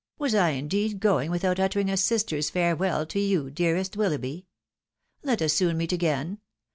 [0.17, 4.47] was I indeed going without uttering a sister's farewell to you, dearest Willoughby?
[5.21, 6.39] Let us soon meet again.